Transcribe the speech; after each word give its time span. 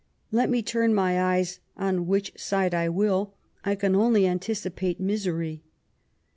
Let 0.31 0.49
me 0.49 0.63
turn 0.63 0.95
my 0.95 1.21
eyes 1.21 1.59
on 1.77 2.07
which 2.07 2.33
side 2.35 2.73
I 2.73 2.89
will, 2.89 3.35
I 3.63 3.75
can 3.75 3.95
only 3.95 4.25
anticipate 4.25 4.99
misery. 4.99 5.61